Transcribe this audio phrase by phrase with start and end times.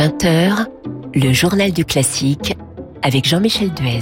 [0.00, 0.64] 20h,
[1.14, 2.56] le journal du classique
[3.02, 4.00] avec Jean-Michel Duez.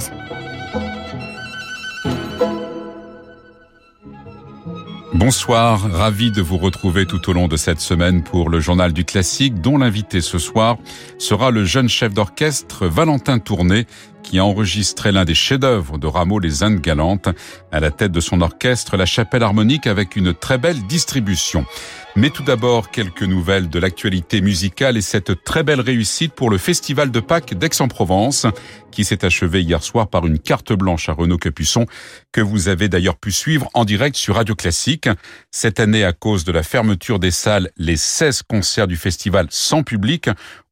[5.13, 9.03] Bonsoir, ravi de vous retrouver tout au long de cette semaine pour le journal du
[9.03, 10.77] classique dont l'invité ce soir
[11.17, 13.85] sera le jeune chef d'orchestre Valentin Tourné
[14.23, 17.29] qui a enregistré l'un des chefs-d'œuvre de Rameau les Indes galantes
[17.71, 21.65] à la tête de son orchestre La Chapelle harmonique avec une très belle distribution.
[22.15, 26.57] Mais tout d'abord, quelques nouvelles de l'actualité musicale et cette très belle réussite pour le
[26.57, 28.47] Festival de Pâques d'Aix-en-Provence,
[28.91, 31.85] qui s'est achevé hier soir par une carte blanche à Renaud Capuçon,
[32.31, 35.07] que vous avez d'ailleurs pu suivre en direct sur Radio Classique.
[35.51, 39.83] Cette année, à cause de la fermeture des salles, les 16 concerts du festival sans
[39.83, 40.29] public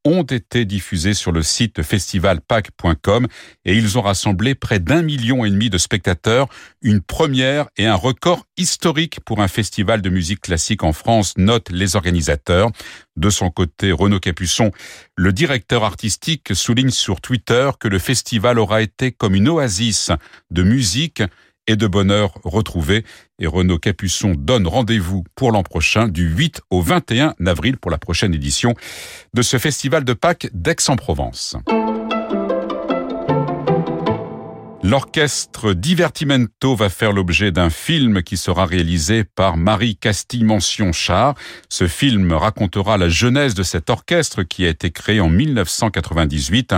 [0.07, 3.27] ont été diffusés sur le site festivalpac.com
[3.65, 6.47] et ils ont rassemblé près d'un million et demi de spectateurs,
[6.81, 11.69] une première et un record historique pour un festival de musique classique en France, notent
[11.69, 12.71] les organisateurs.
[13.15, 14.71] De son côté, Renaud Capuçon,
[15.15, 20.11] le directeur artistique, souligne sur Twitter que le festival aura été comme une oasis
[20.51, 21.23] de musique
[21.67, 23.03] et de bonheur retrouvé.
[23.39, 27.97] Et Renaud Capuçon donne rendez-vous pour l'an prochain du 8 au 21 avril pour la
[27.97, 28.73] prochaine édition
[29.33, 31.57] de ce festival de Pâques d'Aix-en-Provence.
[34.89, 41.35] L'orchestre Divertimento va faire l'objet d'un film qui sera réalisé par Marie Castille-Mention-Char.
[41.67, 46.75] Ce film racontera la jeunesse de cet orchestre qui a été créé en 1998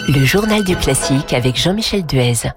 [0.07, 2.53] Le journal du classique avec Jean-Michel Duez.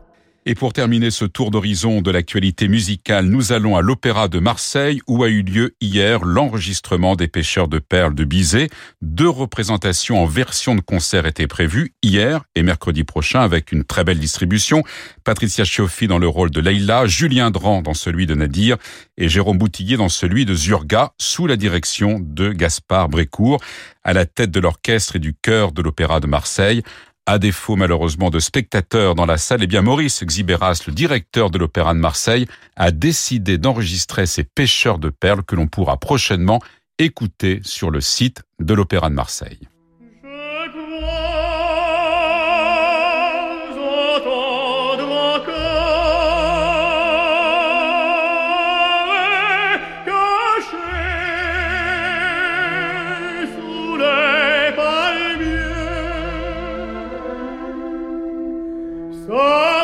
[0.47, 5.03] Et pour terminer ce tour d'horizon de l'actualité musicale, nous allons à l'Opéra de Marseille
[5.07, 8.71] où a eu lieu hier l'enregistrement des pêcheurs de perles de Bizet.
[9.03, 14.03] Deux représentations en version de concert étaient prévues hier et mercredi prochain avec une très
[14.03, 14.83] belle distribution.
[15.25, 18.79] Patricia Chioffi dans le rôle de Leila, Julien Dran dans celui de Nadir
[19.19, 23.61] et Jérôme Boutillier dans celui de Zurga sous la direction de Gaspard Brécourt
[24.03, 26.83] à la tête de l'orchestre et du chœur de l'Opéra de Marseille.
[27.31, 31.59] À défaut malheureusement de spectateurs dans la salle, eh bien Maurice Xiberas, le directeur de
[31.59, 36.61] l'Opéra de Marseille, a décidé d'enregistrer ces pêcheurs de perles que l'on pourra prochainement
[36.99, 39.61] écouter sur le site de l'Opéra de Marseille.
[59.31, 59.80] C'est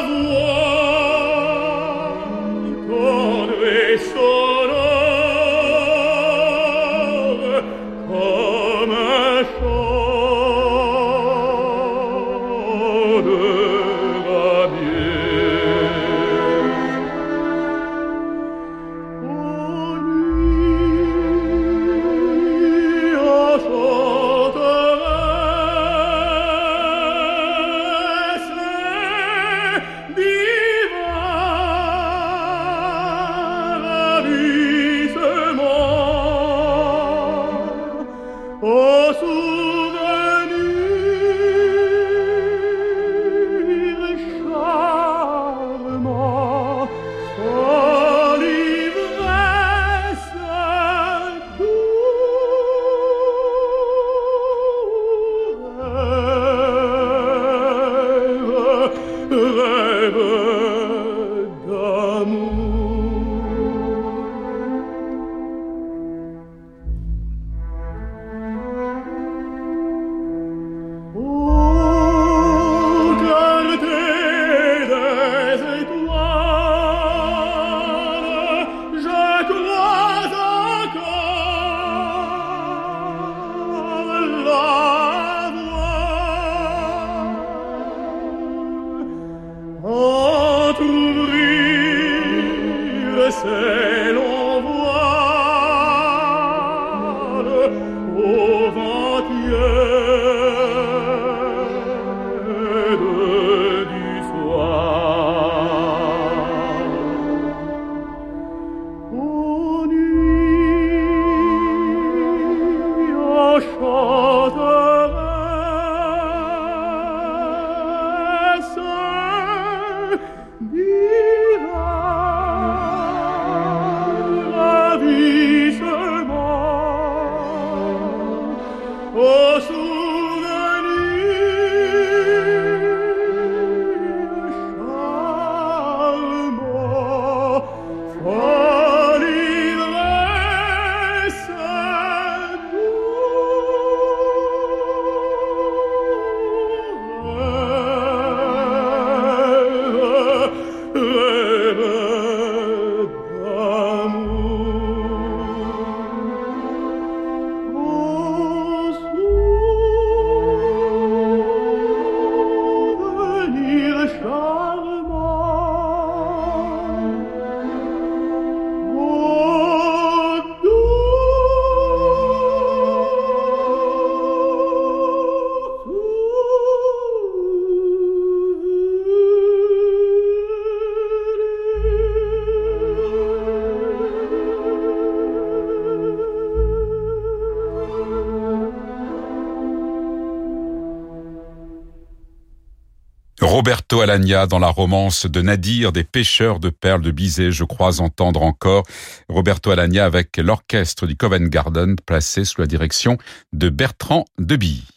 [193.47, 198.01] Roberto Alagna dans la romance de Nadir, des pêcheurs de perles de Bizet, je crois
[198.01, 198.83] entendre encore.
[199.29, 203.19] Roberto Alagna avec l'orchestre du Covent Garden placé sous la direction
[203.53, 204.89] de Bertrand Debilly.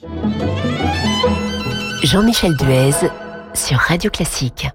[2.01, 3.07] Jean-Michel Duez
[3.53, 4.67] sur Radio Classique.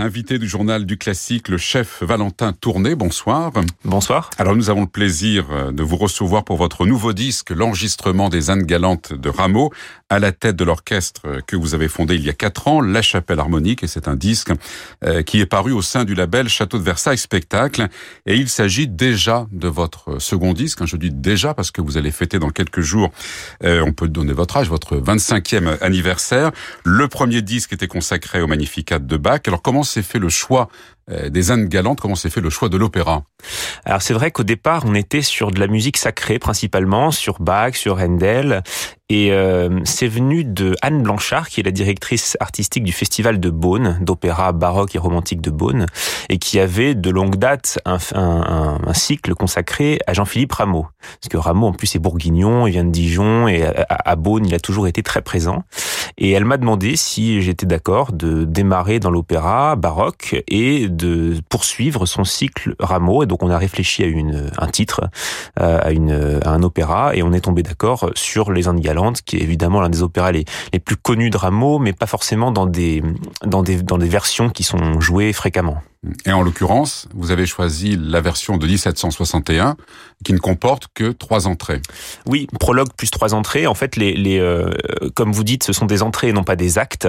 [0.00, 3.50] Invité du journal du classique, le chef Valentin Tourné, bonsoir.
[3.84, 4.30] Bonsoir.
[4.38, 8.48] Alors nous avons le plaisir euh, de vous recevoir pour votre nouveau disque, l'enregistrement des
[8.48, 9.72] Indes galantes de Rameau,
[10.08, 13.02] à la tête de l'orchestre que vous avez fondé il y a quatre ans, La
[13.02, 14.52] Chapelle Harmonique, et c'est un disque
[15.04, 17.88] euh, qui est paru au sein du label Château de Versailles Spectacle.
[18.24, 20.80] Et il s'agit déjà de votre second disque.
[20.80, 23.10] Hein, je dis déjà parce que vous allez fêter dans quelques jours,
[23.64, 26.52] euh, on peut donner votre âge, votre 25e anniversaire.
[26.84, 29.40] Le premier disque était consacré au Magnificat de Bach.
[29.48, 30.68] Alors comment s'est fait le choix
[31.10, 33.24] euh, des Indes galantes, comment s'est fait le choix de l'opéra?
[33.84, 37.74] Alors c'est vrai qu'au départ, on était sur de la musique sacrée principalement, sur Bach,
[37.74, 38.62] sur Handel,
[39.08, 43.50] et euh, c'est venu de Anne Blanchard, qui est la directrice artistique du Festival de
[43.50, 45.86] Beaune, d'opéra baroque et romantique de Beaune,
[46.28, 50.86] et qui avait de longue date un, un, un cycle consacré à Jean-Philippe Rameau.
[51.20, 54.54] Parce que Rameau, en plus, est bourguignon, il vient de Dijon, et à, Beaune, il
[54.54, 55.64] a toujours été très présent.
[56.18, 62.06] Et elle m'a demandé si j'étais d'accord de démarrer dans l'opéra baroque et de poursuivre
[62.06, 63.22] son cycle Rameau.
[63.22, 65.02] Et donc, on a réfléchi à une, un titre,
[65.60, 68.80] euh, à, une, à un opéra, et on est tombé d'accord sur Les Indes
[69.24, 72.50] qui est évidemment l'un des opéras les, les plus connus de Rameau, mais pas forcément
[72.50, 73.02] dans des,
[73.44, 75.78] dans des, dans des versions qui sont jouées fréquemment.
[76.26, 79.76] Et en l'occurrence, vous avez choisi la version de 1761
[80.24, 81.80] qui ne comporte que trois entrées.
[82.26, 83.66] Oui, prologue plus trois entrées.
[83.66, 84.70] En fait, les, les euh,
[85.14, 87.08] comme vous dites, ce sont des entrées et non pas des actes,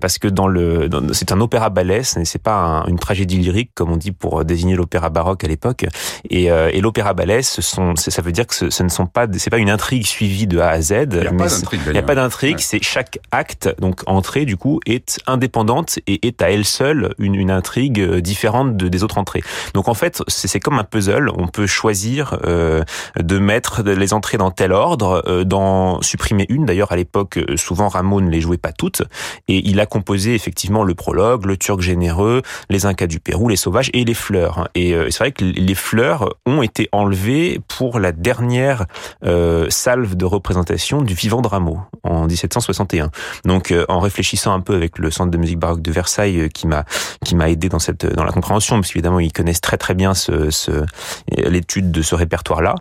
[0.00, 3.72] parce que dans le, c'est un opéra ballet, ce n'est pas un, une tragédie lyrique
[3.74, 5.84] comme on dit pour désigner l'opéra baroque à l'époque.
[6.30, 9.06] Et, euh, et l'opéra ballet, ce sont, ça veut dire que ce, ce ne sont
[9.06, 10.92] pas, c'est pas une intrigue suivie de A à Z.
[11.12, 11.80] Il n'y a, pas d'intrigue.
[11.86, 12.56] Il n'y a pas d'intrigue.
[12.56, 12.62] Ouais.
[12.62, 17.34] C'est chaque acte, donc entrée du coup, est indépendante et est à elle seule une,
[17.34, 19.42] une intrigue différente de, des autres entrées.
[19.74, 21.30] Donc en fait, c'est comme un puzzle.
[21.36, 22.82] On peut choisir euh,
[23.18, 26.64] de mettre les entrées dans tel ordre, euh, d'en supprimer une.
[26.64, 29.02] D'ailleurs, à l'époque, souvent Rameau ne les jouait pas toutes,
[29.48, 33.56] et il a composé effectivement le prologue, le Turc généreux, les Incas du Pérou, les
[33.56, 34.68] Sauvages et les Fleurs.
[34.74, 38.86] Et euh, c'est vrai que les Fleurs ont été enlevées pour la dernière
[39.24, 43.10] euh, salve de représentation du vivant de Rameau en 1761.
[43.44, 46.66] Donc, euh, en réfléchissant un peu avec le Centre de musique baroque de Versailles, qui
[46.66, 46.84] m'a
[47.24, 50.14] qui m'a aidé dans cette dans la compréhension, parce qu'évidemment ils connaissent très très bien
[50.14, 50.84] ce, ce
[51.28, 52.74] l'étude de ce répertoire-là,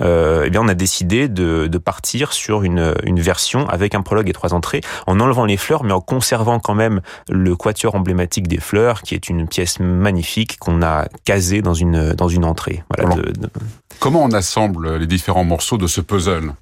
[0.00, 4.02] euh, eh bien on a décidé de, de partir sur une, une version avec un
[4.02, 7.94] prologue et trois entrées, en enlevant les fleurs, mais en conservant quand même le quatuor
[7.96, 12.44] emblématique des fleurs, qui est une pièce magnifique qu'on a casée dans une dans une
[12.44, 12.84] entrée.
[12.96, 13.16] Voilà.
[13.16, 13.50] De, de...
[14.00, 16.54] Comment on assemble les différents morceaux de ce puzzle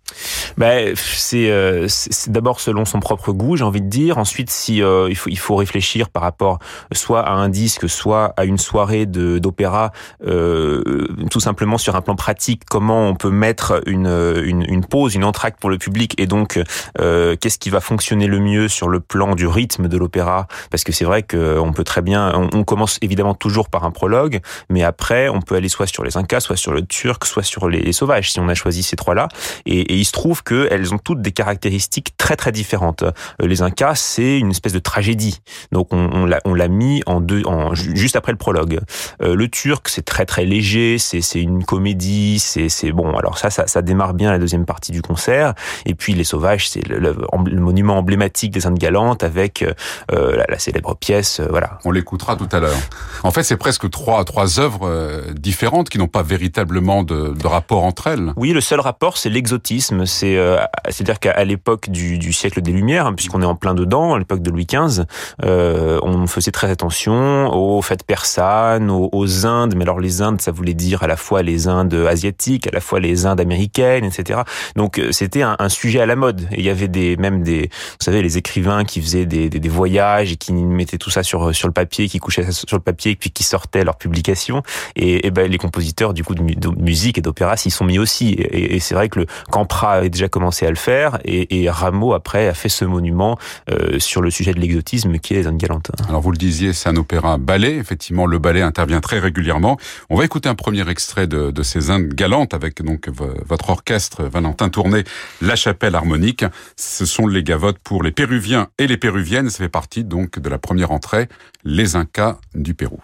[0.57, 1.89] ben, c'est euh,
[2.27, 4.19] d'abord selon son propre goût, j'ai envie de dire.
[4.19, 6.59] Ensuite, si euh, il faut il faut réfléchir par rapport
[6.93, 9.93] soit à un disque, soit à une soirée d'opéra,
[10.27, 14.07] euh, tout simplement sur un plan pratique, comment on peut mettre une
[14.45, 16.61] une, une pause, une entracte pour le public, et donc
[17.01, 20.47] euh, qu'est-ce qui va fonctionner le mieux sur le plan du rythme de l'opéra?
[20.71, 24.41] Parce que c'est vrai qu'on peut très bien, on, commence évidemment toujours par un prologue,
[24.71, 27.69] mais après on peut aller soit sur les Incas, soit sur le Turc, soit sur
[27.69, 29.29] les, Sauvages, si on a choisi ces trois-là,
[29.67, 33.05] et, il se trouve qu'elles ont toutes des caractéristiques très très différentes.
[33.41, 35.41] Les Incas, c'est une espèce de tragédie.
[35.73, 38.81] Donc on, on l'a mis en deux en juste après le prologue.
[39.23, 43.17] Euh, le turc, c'est très très léger, c'est une comédie, c'est bon.
[43.17, 45.55] Alors ça, ça ça démarre bien la deuxième partie du concert.
[45.87, 47.17] Et puis les sauvages, c'est le,
[47.59, 49.65] monument emblématique des Indes galantes avec
[50.13, 51.41] euh, la, célèbre pièce.
[51.41, 51.79] Euh, voilà.
[51.85, 52.77] On l'écoutera tout à l'heure.
[53.23, 57.85] En fait, c'est presque trois trois œuvres euh, différentes qui n'ont pas véritablement de rapport
[57.85, 58.33] entre elles.
[58.37, 60.07] Oui, le seul rapport, c'est l'exotisme.
[60.07, 63.75] C'est euh, c'est-à-dire qu'à l'époque du, du, siècle des Lumières, hein, puisqu'on est en plein
[63.75, 65.05] dedans, à l'époque de Louis XV,
[65.45, 69.75] euh, on faisait très attention aux fêtes persanes, aux, Indes.
[69.77, 72.81] Mais alors les Indes, ça voulait dire à la fois les Indes asiatiques, à la
[72.81, 74.41] fois les Indes américaines, etc.
[74.77, 76.43] Donc euh, c'était un, sujet à la mode.
[76.53, 79.69] Et il y avait des même des, vous savez, les écrivains qui faisaient des, des,
[79.69, 82.83] voyages et qui mettaient tout ça sur sur le papier, qui couchaient ça sur le
[82.83, 84.63] papier et puis qui sortaient leurs publications.
[84.97, 88.37] Et, et ben les compositeurs du coup de musique et d'opéra s'y sont mis aussi.
[88.39, 92.49] Et, c'est vrai que le Campra avait déjà commencé à le faire et, Rameau après
[92.49, 93.39] a fait ce monument
[93.71, 95.91] euh, sur le sujet de l'exotisme qui est les Indes galantes.
[96.09, 97.77] Alors vous le disiez, c'est un opéra ballet.
[97.77, 99.79] Effectivement, le ballet intervient très régulièrement.
[100.11, 104.25] On va écouter un premier extrait de, de ces Indes galantes avec donc votre orchestre
[104.25, 105.05] Valentin Tourné,
[105.41, 106.45] La Chapelle Harmonique.
[106.77, 109.51] Ce sont les gavottes pour les Péruviens et les Péruviennes.
[109.51, 111.29] Ça fait partie donc de la première entrée,
[111.65, 113.01] les Incas du Pérou.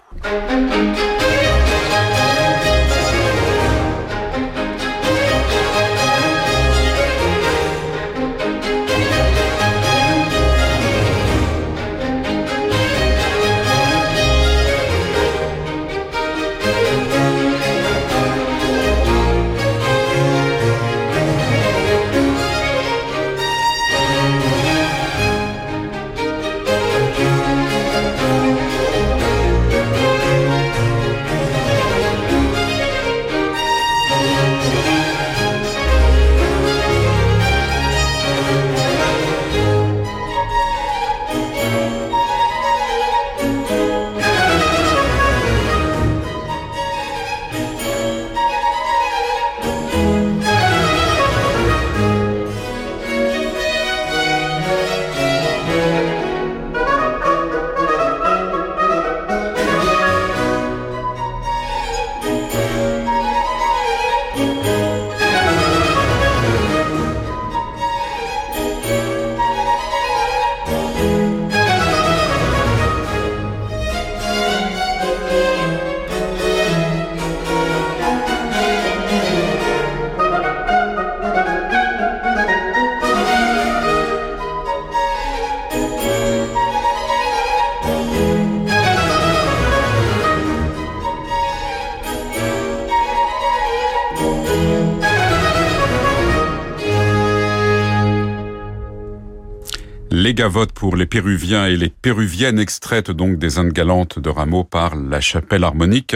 [101.09, 106.15] Péruviens et les Péruviennes extraites donc des Indes galantes de Rameau par la Chapelle Harmonique,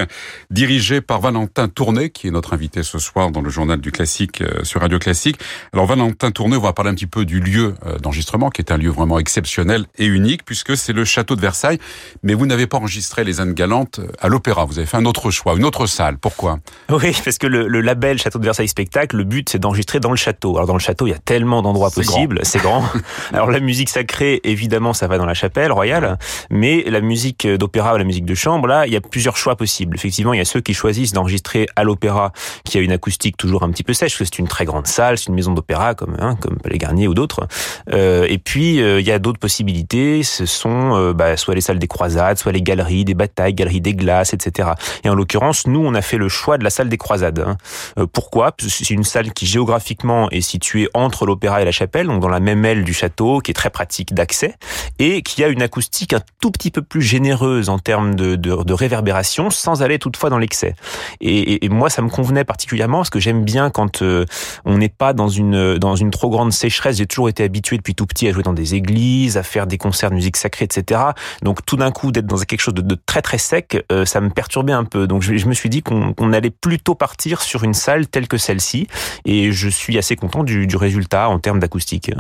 [0.50, 4.42] dirigée par Valentin Tourné, qui est notre invité ce soir dans le journal du classique
[4.42, 5.38] euh, sur Radio Classique.
[5.72, 8.70] Alors Valentin Tourné, on va parler un petit peu du lieu euh, d'enregistrement, qui est
[8.70, 11.78] un lieu vraiment exceptionnel et unique, puisque c'est le château de Versailles.
[12.22, 14.66] Mais vous n'avez pas enregistré les Indes galantes à l'Opéra.
[14.66, 16.18] Vous avez fait un autre choix, une autre salle.
[16.18, 16.58] Pourquoi?
[16.90, 20.16] Oui, parce que le, label Château de Versailles Spectacle, le but c'est d'enregistrer dans le
[20.16, 20.56] château.
[20.56, 22.84] Alors dans le château, il y a tellement d'endroits possibles, c'est grand.
[23.32, 26.18] Alors la musique sacrée, évidemment, ça va dans la chapelle royale,
[26.50, 29.56] mais la musique d'opéra ou la musique de chambre, là, il y a plusieurs choix
[29.56, 29.94] possibles.
[29.94, 32.32] Effectivement, il y a ceux qui choisissent d'enregistrer à l'opéra,
[32.64, 34.86] qui a une acoustique toujours un petit peu sèche, parce que c'est une très grande
[34.86, 37.46] salle, c'est une maison d'opéra comme hein, comme les Garnier ou d'autres.
[37.92, 40.22] Euh, et puis euh, il y a d'autres possibilités.
[40.22, 43.80] Ce sont euh, bah, soit les salles des croisades, soit les galeries des batailles, galeries
[43.80, 44.70] des glaces, etc.
[45.04, 47.40] Et en l'occurrence, nous, on a fait le choix de la salle des croisades.
[47.40, 47.56] Hein.
[47.98, 48.52] Euh, pourquoi?
[48.58, 52.40] C'est une salle qui géographiquement est située entre l'opéra et la chapelle, donc dans la
[52.40, 54.54] même aile du château, qui est très pratique d'accès
[54.98, 59.50] et qui a une acoustique un tout petit peu plus généreuse en termes de, réverbération,
[59.50, 60.74] sans aller toutefois dans l'excès.
[61.20, 64.24] Et, moi, ça me convenait particulièrement parce que j'aime bien quand euh,
[64.64, 66.96] on n'est pas dans une dans une trop grande sécheresse.
[66.96, 69.78] J'ai toujours été habitué depuis tout petit à jouer dans des églises, à faire des
[69.78, 71.00] concerts de musique sacrée, etc.
[71.42, 74.30] Donc tout d'un coup, d'être dans quelque chose de, très très sec, euh, ça me
[74.30, 75.06] perturbait un peu.
[75.06, 78.86] Donc je, me suis dit qu'on allait plutôt partir sur une salle telle que celle-ci,
[79.24, 82.10] et je suis assez content du, du résultat en termes d'acoustique.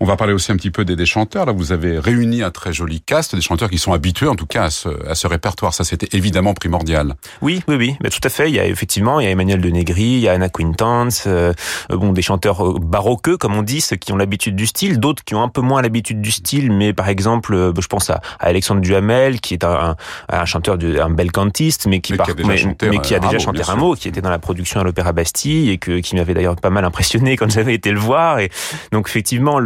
[0.00, 1.46] On va parler aussi un petit peu des, des chanteurs.
[1.46, 4.46] Là, vous avez réuni un très joli cast, des chanteurs qui sont habitués, en tout
[4.46, 5.74] cas, à ce, à ce répertoire.
[5.74, 7.16] Ça, c'était évidemment primordial.
[7.40, 8.48] Oui, oui, oui, mais tout à fait.
[8.48, 11.24] Il y a effectivement, il y a Emmanuel de Negri, il y a Anna Quintance,
[11.26, 11.52] euh,
[11.90, 15.24] bon, des chanteurs euh, baroqueux, comme on dit, ceux qui ont l'habitude du style, d'autres
[15.24, 18.20] qui ont un peu moins l'habitude du style, mais par exemple, euh, je pense à,
[18.40, 19.96] Alexandre Duhamel, qui est un,
[20.28, 22.88] un chanteur, de, un bel cantiste, mais qui, mais par, qui a déjà mais, chanté,
[22.90, 25.78] mais qui a déjà chanté Rameau, qui était dans la production à l'Opéra Bastille et
[25.78, 28.38] que, qui m'avait d'ailleurs pas mal impressionné quand j'avais été le voir.
[28.38, 28.50] Et
[28.92, 29.58] donc effectivement,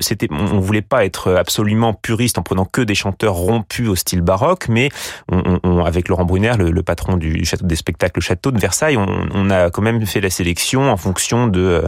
[0.00, 4.20] c'était, on voulait pas être absolument puriste en prenant que des chanteurs rompus au style
[4.20, 4.88] baroque, mais
[5.30, 8.96] on, on, avec Laurent Brunner, le, patron du château des spectacles, le château de Versailles,
[8.96, 11.82] on, on, a quand même fait la sélection en fonction de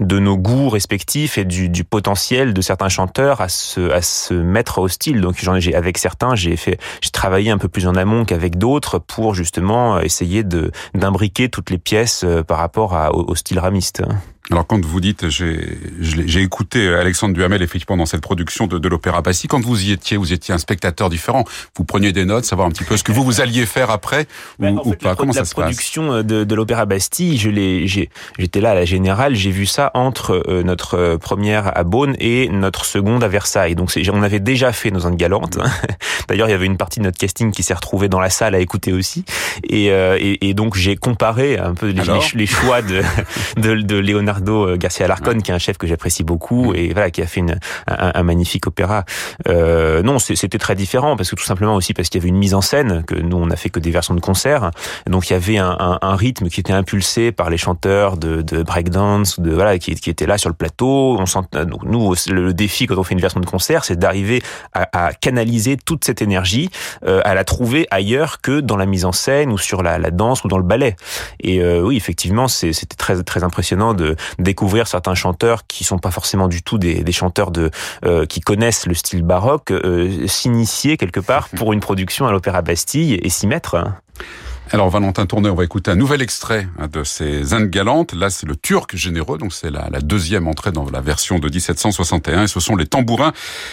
[0.00, 5.20] nos goûts respectifs et du, potentiel de certains chanteurs à se mettre au style.
[5.20, 5.36] Donc
[5.74, 6.56] avec certains, j'ai
[7.12, 10.44] travaillé un peu plus en amont qu'avec d'autres pour justement essayer
[10.94, 14.02] d'imbriquer toutes les pièces euh, par rapport au, au style ramiste.
[14.50, 19.22] Alors quand vous dites, j'ai écouté Alexandre Duhamel effectivement dans cette production de, de l'Opéra
[19.22, 21.44] Bastille, quand vous y étiez, vous étiez un spectateur différent,
[21.76, 24.26] vous preniez des notes, savoir un petit peu ce que vous vous alliez faire après
[24.58, 25.14] ou, ben, en ou fait, pas.
[25.14, 25.58] Comment ça se passe?
[25.58, 29.66] La production de, de l'Opéra Bastille, je l'ai, j'étais là à la Générale, j'ai vu
[29.66, 33.76] ça entre euh, notre première à Beaune et notre seconde à Versailles.
[33.76, 35.58] Donc on avait déjà fait nos Indes galantes.
[36.28, 38.54] D'ailleurs, il y avait une partie de notre casting qui s'est retrouvée dans la salle
[38.54, 39.24] à écouter aussi.
[39.68, 42.02] Et, euh, et, et donc j'ai comparé un peu les,
[42.34, 43.02] les choix de,
[43.56, 43.96] de, de
[44.40, 45.42] Leonardo Garcia Larcon, ouais.
[45.42, 48.22] qui est un chef que j'apprécie beaucoup et voilà qui a fait une, un, un,
[48.22, 49.04] magnifique opéra.
[49.48, 52.38] Euh, non, c'était très différent parce que tout simplement aussi parce qu'il y avait une
[52.38, 54.70] mise en scène que nous on a fait que des versions de concert,
[55.06, 58.42] donc il y avait un, un, un rythme qui était impulsé par les chanteurs de,
[58.42, 61.16] de breakdance, de voilà qui, qui étaient là sur le plateau.
[61.18, 64.42] On sent, donc nous le défi quand on fait une version de concert, c'est d'arriver
[64.72, 66.70] à, à, canaliser toute cette énergie,
[67.04, 70.10] euh, à la trouver ailleurs que dans la mise en scène ou sur la, la
[70.10, 70.96] danse ou dans le ballet.
[71.40, 76.10] Et euh, oui, effectivement, c'était très très impressionnant de découvrir certains chanteurs qui sont pas
[76.10, 77.70] forcément du tout des, des chanteurs de
[78.04, 82.62] euh, qui connaissent le style baroque euh, s'initier quelque part pour une production à l'Opéra
[82.62, 83.76] Bastille et s'y mettre.
[84.72, 88.12] Alors Valentin Tourné, on va écouter un nouvel extrait de ces Indes galantes.
[88.12, 91.48] Là, c'est le Turc généreux, donc c'est la, la, deuxième entrée dans la version de
[91.48, 93.32] 1761, et ce sont les tambourins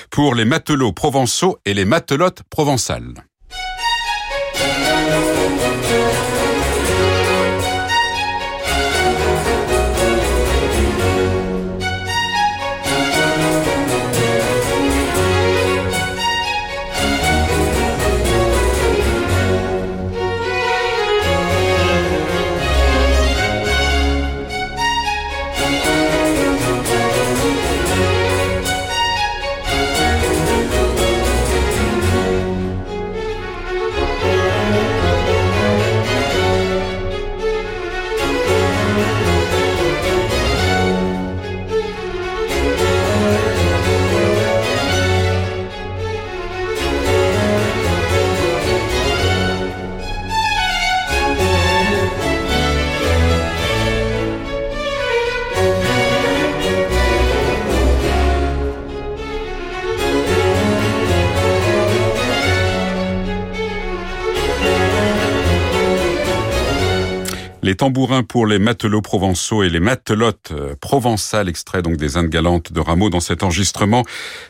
[0.09, 3.13] pour les matelots provençaux et les matelotes provençales.
[67.87, 72.27] Les tambourins pour les matelots provençaux et les matelotes euh, provençales, extrait donc des Indes
[72.27, 74.03] galantes de Rameau dans cet enregistrement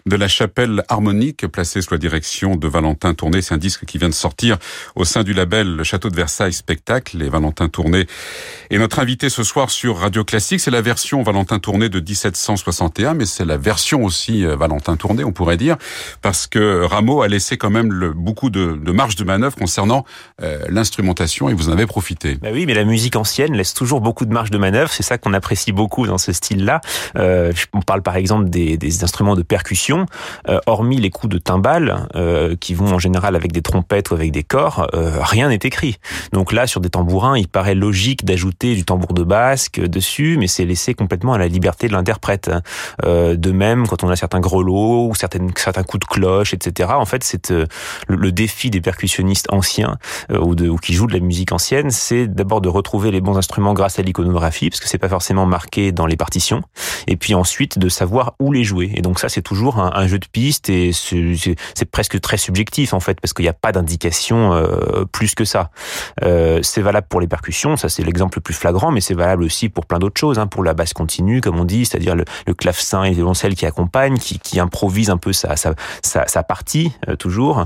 [0.08, 3.43] de la chapelle harmonique placée sous la direction de Valentin Tourné.
[3.43, 4.58] C'est un disque qui vient de sortir
[4.95, 7.21] au sein du label Château de Versailles Spectacle.
[7.21, 8.08] Et Valentin Tourné
[8.71, 10.60] est notre invité ce soir sur Radio Classique.
[10.60, 15.23] C'est la version Valentin Tourné de 1761, mais c'est la version aussi euh, Valentin Tourné,
[15.23, 15.78] on pourrait dire,
[16.23, 20.06] parce que Rameau a laissé quand même beaucoup de, marge de manœuvre concernant
[20.41, 22.39] euh, l'instrumentation et vous en avez profité.
[22.41, 24.89] Bah oui, mais la musique ancienne laisse toujours beaucoup de marge de manœuvre.
[24.89, 26.79] C'est ça qu'on apprécie beaucoup dans ce style-là.
[27.17, 30.05] Euh, on parle par exemple des, instruments de percussion.
[30.47, 34.13] Euh, hormis les coups de timbales euh, qui vont en général avec des trompettes ou
[34.13, 35.97] avec des corps, rien n'est écrit.
[36.31, 40.47] Donc là, sur des tambourins, il paraît logique d'ajouter du tambour de basque dessus, mais
[40.47, 42.49] c'est laissé complètement à la liberté de l'interprète.
[43.03, 46.91] De même, quand on a certains grelots ou certaines, certains coups de cloche, etc.
[46.93, 47.51] En fait, c'est
[48.07, 49.97] le, défi des percussionnistes anciens
[50.29, 53.38] ou, de, ou qui jouent de la musique ancienne, c'est d'abord de retrouver les bons
[53.38, 56.62] instruments grâce à l'iconographie, parce que c'est pas forcément marqué dans les partitions,
[57.08, 58.91] et puis ensuite de savoir où les jouer.
[58.95, 62.99] Et donc ça, c'est toujours un, jeu de pistes et c'est presque très subjectif en
[62.99, 65.69] fait, parce qu'il n'y a pas d'indication euh, plus que ça.
[66.23, 69.43] Euh, c'est valable pour les percussions, ça c'est l'exemple le plus flagrant, mais c'est valable
[69.43, 72.25] aussi pour plein d'autres choses, hein, pour la basse continue, comme on dit, c'est-à-dire le,
[72.53, 76.91] clavecin et le violoncelle qui accompagnent, qui, qui improvise un peu sa, sa, sa, partie
[77.08, 77.65] euh, toujours.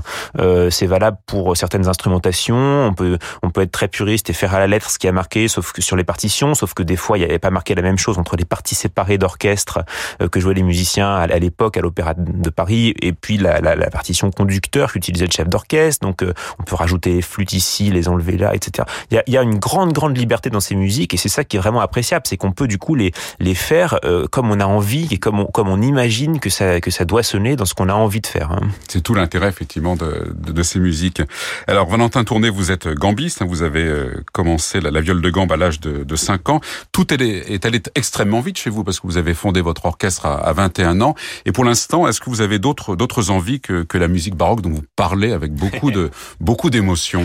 [0.70, 2.86] C'est valable pour certaines instrumentations.
[2.86, 5.12] On peut, on peut être très puriste et faire à la lettre ce qui a
[5.12, 7.74] marqué, sauf que sur les partitions, sauf que des fois, il n'y avait pas marqué
[7.74, 9.84] la même chose entre les parties séparées d'orchestre
[10.20, 14.30] euh, que jouaient les musiciens à, l'époque à l'Opéra de Paris et puis la, partition
[14.30, 16.06] conducteur qu'utilisait le chef d'orchestre.
[16.06, 18.86] Donc, euh, on peut rajouter les flûtes ici, les enlever là, etc.
[19.10, 21.60] Il y a, une grande, grande liberté dans ces musiques et c'est ça qui est
[21.60, 25.08] vraiment appréciable, c'est qu'on peut du coup les, les faire euh, comme on a envie
[25.10, 27.88] et comme on, comme on imagine que ça, que ça doit sonner dans ce qu'on
[27.88, 28.52] a envie de faire.
[28.52, 28.60] Hein.
[28.88, 31.22] C'est tout l'intérêt effectivement de, de, ces musiques.
[31.66, 33.90] Alors Valentin Tourné, vous êtes gambiste, hein, vous avez
[34.32, 36.60] commencé la, la, viole de gambe à l'âge de, de 5 ans.
[36.92, 40.26] Tout est, est allé extrêmement vite chez vous parce que vous avez fondé votre orchestre
[40.26, 41.14] à, à 21 ans.
[41.46, 44.60] Et pour l'instant, est-ce que vous avez d'autres d'autres envies que, que la musique baroque
[44.60, 47.24] dont vous parlez avec beaucoup de beaucoup d'émotions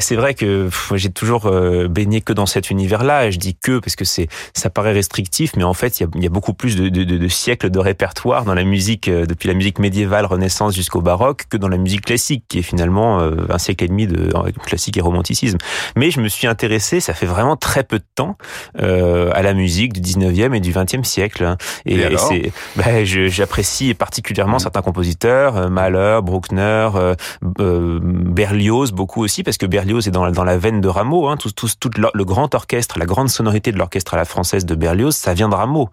[0.00, 3.30] C'est vrai que j'ai toujours euh, baigné que dans cet univers-là.
[3.30, 6.08] Je dis que parce que c'est ça paraît restrictif, mais en fait il y a,
[6.14, 9.26] il y a beaucoup plus de, de, de, siècles de répertoire dans la musique euh,
[9.26, 13.20] depuis la musique médiévale, Renaissance jusqu'au baroque que dans la musique classique, qui est finalement
[13.20, 14.32] euh, un siècle et demi de
[14.64, 15.58] classique et romanticisme.
[15.96, 18.36] Mais je me suis intéressé, ça fait vraiment très peu de temps,
[18.80, 21.56] euh, à la musique du 19e et du 20e siècle.
[21.84, 24.60] Et, et, et c'est, ben, j'apprécie particulièrement mmh.
[24.60, 27.14] certains compositeurs, euh, Mahler, Bruckner, euh,
[27.60, 31.28] euh, Berlioz, beaucoup aussi, parce que Berlioz est dans, dans la veine de Rameau.
[31.28, 34.24] Hein, tout, tout, tout le, le, grand orchestre, la grande sonorité de l'orchestre à la
[34.24, 35.90] française de Berlioz, ça vient de Rameau.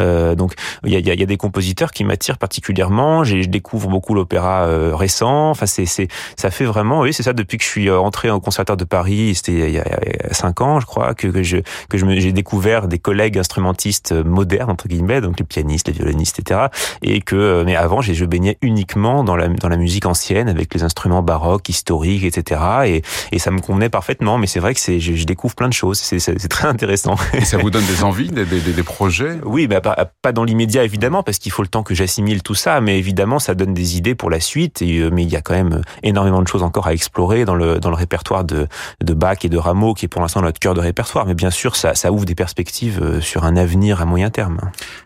[0.00, 3.24] Euh, donc il y a, y, a, y a, des compositeurs qui m'attirent particulièrement.
[3.24, 5.50] Je découvre beaucoup l'opéra récent.
[5.50, 7.32] Enfin, c'est, c'est, ça fait vraiment, oui, c'est ça.
[7.32, 9.84] Depuis que je suis entré au conservatoire de Paris, c'était il y a
[10.32, 14.70] cinq ans, je crois, que, que je que je j'ai découvert des collègues instrumentistes modernes
[14.70, 16.68] entre guillemets, donc les pianistes, les violonistes, etc.
[17.02, 20.82] Et que, mais avant, je baignais uniquement dans la dans la musique ancienne avec les
[20.82, 22.60] instruments baroques, historiques, etc.
[22.86, 24.38] Et, et ça me convenait parfaitement.
[24.38, 25.98] Mais c'est vrai que c'est, je, je, découvre plein de choses.
[25.98, 27.16] C'est, c'est, c'est très intéressant.
[27.34, 29.38] Et ça vous donne des envies, des, des, des projets?
[29.44, 32.54] Oui, bah, pas, pas dans l'immédiat évidemment, parce qu'il faut le temps que j'assimile tout
[32.54, 32.80] ça.
[32.80, 34.82] Mais évidemment, ça donne des idées pour la suite.
[34.82, 37.78] Et, mais il y a quand même énormément de choses encore à explorer dans le
[37.80, 38.68] dans le répertoire de
[39.02, 41.26] de Bach et de Rameau, qui est pour l'instant notre cœur de répertoire.
[41.26, 44.58] Mais bien sûr, ça, ouvre des perspectives sur un avenir à moyen terme.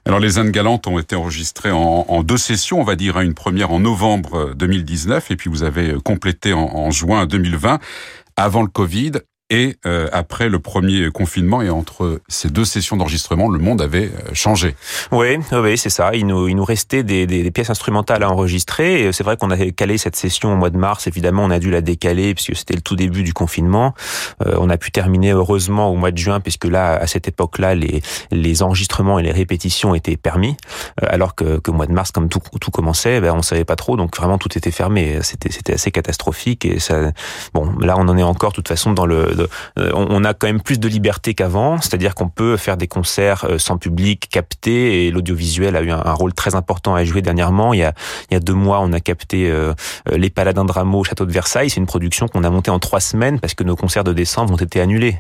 [0.05, 3.71] Alors, les Indes galantes ont été enregistrées en, deux sessions, on va dire, une première
[3.71, 7.79] en novembre 2019 et puis vous avez complété en, en juin 2020
[8.37, 9.13] avant le Covid
[9.51, 14.11] et euh, après le premier confinement et entre ces deux sessions d'enregistrement, le monde avait
[14.33, 14.75] changé.
[15.13, 16.11] Oui, oui, c'est ça.
[16.15, 19.13] Il nous, il nous restait des, des, des pièces instrumentales à enregistrer.
[19.13, 21.07] C'est vrai qu'on a calé cette session au mois de mars.
[21.07, 23.95] Évidemment, on a dû la décaler puisque c'était le tout début du confinement.
[24.45, 27.77] Euh, on a pu terminer heureusement au mois de juin puisque là, à cette époque-là,
[27.77, 30.57] les, les enregistrements et les répétitions étaient permis.
[31.03, 33.77] Euh, alors que, que mois de mars, comme tout, tout commençait, ben, on savait pas
[33.77, 33.97] trop.
[33.97, 35.19] Donc vraiment, tout était fermé.
[35.23, 36.65] C'était, c'était assez catastrophique.
[36.65, 37.13] Et ça,
[37.55, 40.46] bon, là, on en est encore, de toute façon, dans le de, on a quand
[40.46, 45.11] même plus de liberté qu'avant, c'est-à-dire qu'on peut faire des concerts sans public, capté, et
[45.11, 47.75] l'audiovisuel a eu un, rôle très important à jouer dernièrement.
[47.75, 49.75] Il y a, deux mois, on a capté euh,
[50.11, 51.70] Les Paladins de Rameau au château de Versailles.
[51.70, 54.55] C'est une production qu'on a montée en trois semaines parce que nos concerts de décembre
[54.55, 55.18] ont été annulés.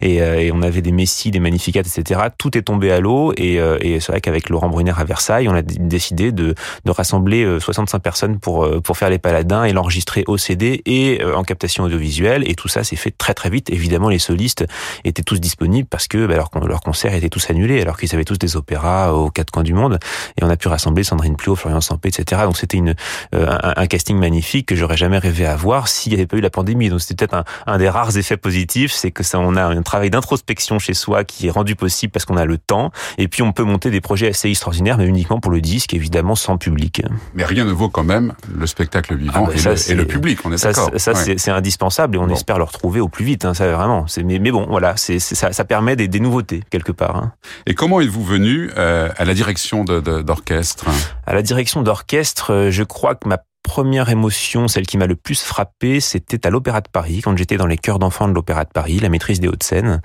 [0.00, 2.20] Et, euh, on avait des messies, des magnificats, etc.
[2.38, 5.54] Tout est tombé à l'eau, et, euh, c'est vrai qu'avec Laurent Brunner à Versailles, on
[5.54, 6.54] a décidé de,
[6.86, 11.82] rassembler 65 personnes pour, pour faire Les Paladins et l'enregistrer au CD et en captation
[11.84, 12.48] audiovisuelle.
[12.48, 14.64] Et tout ça s'est fait très très vite évidemment, les solistes
[15.04, 18.24] étaient tous disponibles parce que bah, leur, leur concert était tous annulés, alors qu'ils avaient
[18.24, 19.98] tous des opéras aux quatre coins du monde.
[20.36, 22.42] Et on a pu rassembler Sandrine Plot, Florian Sampé, etc.
[22.44, 22.94] Donc c'était une
[23.34, 26.36] euh, un, un, casting magnifique que j'aurais jamais rêvé à voir s'il n'y avait pas
[26.36, 26.88] eu la pandémie.
[26.88, 29.82] Donc c'était peut-être un, un, des rares effets positifs, c'est que ça on a un
[29.82, 32.90] travail d'introspection chez soi qui est rendu possible parce qu'on a le temps.
[33.18, 36.34] Et puis on peut monter des projets assez extraordinaires, mais uniquement pour le disque, évidemment
[36.34, 37.02] sans public.
[37.34, 40.38] Mais rien ne vaut quand même le spectacle vivant ah, et, le, et, le, public.
[40.44, 43.43] On est ça, ça c'est indispensable et on espère le retrouver au plus vite.
[43.44, 44.06] Hein, ça vraiment.
[44.24, 47.16] Mais, mais bon, voilà, c'est ça, ça permet des, des nouveautés quelque part.
[47.16, 47.32] Hein.
[47.66, 50.86] Et comment êtes-vous venu euh, à la direction d'orchestre?
[51.26, 55.42] À la direction d'orchestre, je crois que ma première émotion, celle qui m'a le plus
[55.42, 58.70] frappé, c'était à l'Opéra de Paris, quand j'étais dans les chœurs d'enfants de l'Opéra de
[58.70, 60.00] Paris, la maîtrise des Hauts-de-Seine.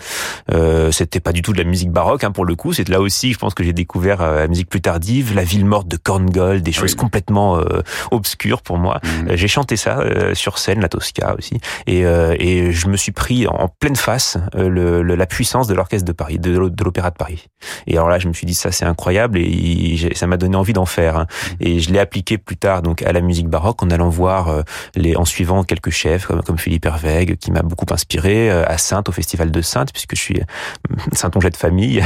[0.52, 2.74] Euh, c'était pas du tout de la musique baroque, hein, pour le coup.
[2.74, 5.66] C'est là aussi, je pense que j'ai découvert euh, la musique plus tardive, la ville
[5.66, 9.02] morte de Korngold, des choses complètement euh, obscures pour moi.
[9.04, 9.08] Mmh.
[9.30, 10.00] Euh, j'ai chanté ça
[10.34, 15.02] sur scène, la Tosca aussi, et, et je me suis pris en pleine face le,
[15.02, 17.48] la puissance de l'orchestre de Paris, de, l'Opéra de Paris.
[17.88, 20.74] Et alors là, je me suis dit ça, c'est incroyable, et ça m'a donné envie
[20.74, 21.18] d'en faire.
[21.18, 21.28] Hein.
[21.30, 21.56] Mmh.
[21.60, 24.62] Et je l'ai appliqué plus tard donc à la musique baroque en allant voir euh,
[24.96, 28.78] les, en suivant quelques chefs comme, comme Philippe Hervègue qui m'a beaucoup inspiré euh, à
[28.78, 32.04] Sainte au festival de Sainte puisque je suis euh, Saint-Onget de famille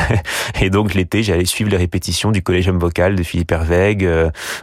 [0.62, 4.10] et donc l'été j'allais suivre les répétitions du collégium vocal de Philippe Hervègue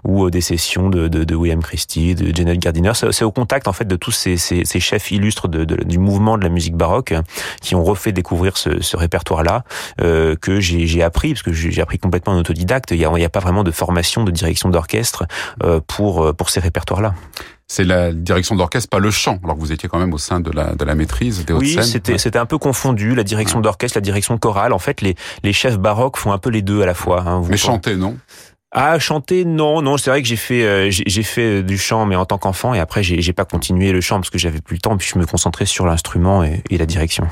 [0.05, 2.93] ou des sessions de, de, de William Christie, de Janet Gardiner.
[2.95, 5.99] C'est au contact en fait de tous ces, ces, ces chefs illustres de, de, du
[5.99, 7.14] mouvement de la musique baroque
[7.61, 9.64] qui ont refait découvrir ce, ce répertoire-là
[10.01, 12.90] euh, que j'ai appris parce que j'ai appris complètement en autodidacte.
[12.90, 15.27] Il n'y a, a pas vraiment de formation de direction d'orchestre
[15.62, 17.15] euh, pour pour ces répertoire-là.
[17.67, 19.39] C'est la direction d'orchestre, pas le chant.
[19.45, 21.79] Alors que vous étiez quand même au sein de la, de la maîtrise des Oui,
[21.85, 24.73] c'était un peu confondu, la direction d'orchestre, la direction chorale.
[24.73, 27.23] En fait, les, les chefs baroques font un peu les deux à la fois.
[27.27, 28.17] Hein, mais chanter, non?
[28.73, 29.97] Ah, chanter, non, non.
[29.99, 32.81] C'est vrai que j'ai fait, euh, j'ai fait du chant, mais en tant qu'enfant, et
[32.81, 35.27] après, j'ai pas continué le chant parce que j'avais plus le temps, puis je me
[35.27, 37.27] concentrais sur l'instrument et, et la direction.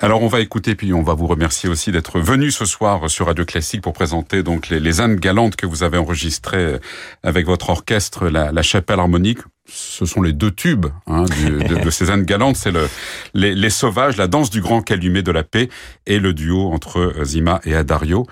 [0.00, 3.26] Alors on va écouter puis on va vous remercier aussi d'être venu ce soir sur
[3.26, 6.78] Radio Classique pour présenter donc les, les Indes galantes que vous avez enregistrées
[7.22, 9.38] avec votre orchestre, la, Chapelle harmonique.
[9.68, 12.88] Ce sont les deux tubes hein, de, ces Indes galantes, c'est le,
[13.34, 15.68] les, les, Sauvages, la danse du grand calumet de la paix
[16.06, 18.26] et le duo entre Zima et Adario.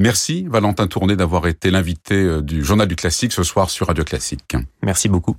[0.00, 4.02] Merci Valentin Tourné d'avoir été l'invité euh, du Journal du Classique ce soir sur Radio
[4.02, 4.56] Classique.
[4.82, 5.36] Merci beaucoup.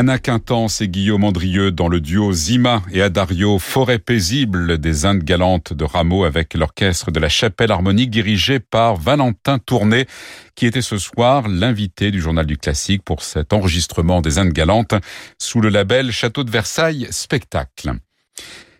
[0.00, 5.24] Anna Quintance et Guillaume Andrieux dans le duo Zima et Adario Forêt paisible des Indes
[5.24, 10.06] galantes de Rameau avec l'orchestre de la Chapelle harmonique dirigé par Valentin Tourné
[10.54, 14.94] qui était ce soir l'invité du journal du classique pour cet enregistrement des Indes galantes
[15.38, 17.92] sous le label Château de Versailles Spectacle.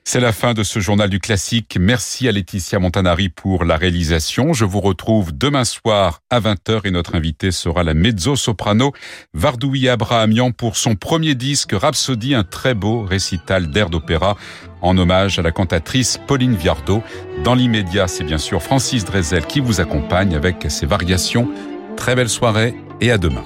[0.04, 1.76] C'est la fin de ce journal du classique.
[1.78, 4.52] Merci à Laetitia Montanari pour la réalisation.
[4.52, 8.92] Je vous retrouve demain soir à 20h et notre invité sera la mezzo-soprano
[9.34, 14.36] Vardoui Abrahamian pour son premier disque Rhapsody, un très beau récital d'air d'opéra
[14.82, 17.02] en hommage à la cantatrice Pauline Viardot.
[17.44, 21.48] Dans l'immédiat, c'est bien sûr Francis Drezel qui vous accompagne avec ses variations.
[21.96, 23.44] Très belle soirée et à demain.